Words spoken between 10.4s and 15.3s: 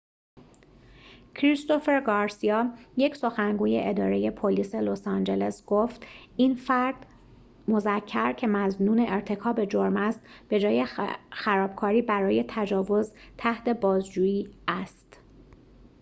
به‌جای خرابکاری برای تجاوز تحت بازجویی است